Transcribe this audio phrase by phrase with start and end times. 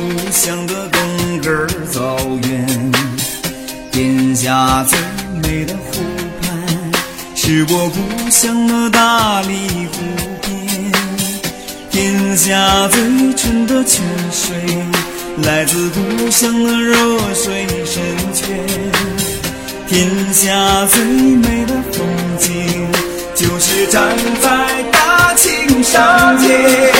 [0.00, 2.16] 故乡的亘根草
[2.48, 2.92] 原。
[3.92, 4.98] 天下最
[5.42, 6.00] 美的湖
[6.40, 6.50] 畔，
[7.34, 9.98] 是我故乡的大理湖
[10.40, 10.90] 边。
[11.90, 14.02] 天下最纯的泉
[14.32, 14.56] 水，
[15.42, 16.96] 来自故乡的热
[17.34, 18.02] 水深
[18.32, 18.48] 泉。
[19.86, 22.06] 天下最美的风
[22.38, 22.88] 景，
[23.34, 26.99] 就是站在大青沙间。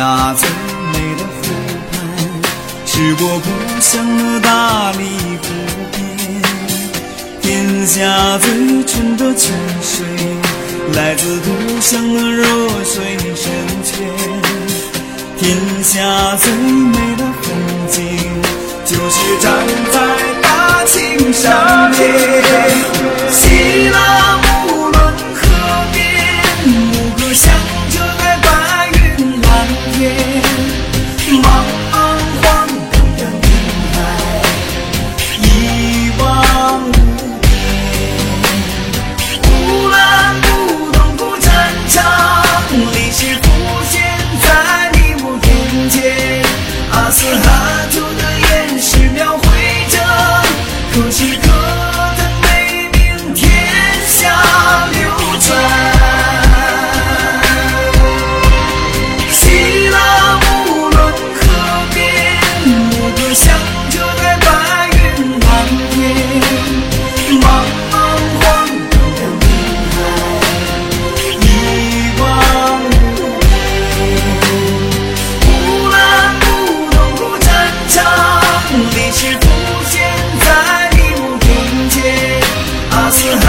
[0.00, 1.42] 下最美的湖
[1.92, 1.92] 畔，
[2.86, 3.46] 是我故
[3.82, 5.02] 乡的大理
[5.42, 5.44] 湖
[5.92, 6.00] 边。
[7.42, 8.48] 天下最
[8.86, 9.52] 纯的泉
[9.82, 10.06] 水，
[10.94, 11.48] 来自故
[11.82, 12.46] 乡的热
[12.82, 13.52] 水深
[13.84, 13.92] 泉。
[15.36, 15.44] 天
[15.84, 17.52] 下最美的风
[17.90, 18.00] 景，
[18.86, 19.52] 就是站
[19.92, 19.96] 在
[20.40, 22.00] 大青沙间。
[23.30, 24.44] 西拉木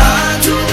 [0.02, 0.71] I do.